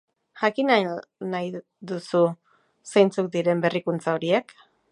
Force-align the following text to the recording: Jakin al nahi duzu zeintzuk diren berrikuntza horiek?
Jakin 0.43 0.71
al 0.75 0.87
nahi 1.33 1.51
duzu 1.91 2.23
zeintzuk 2.93 3.29
diren 3.37 3.63
berrikuntza 3.67 4.17
horiek? 4.19 4.57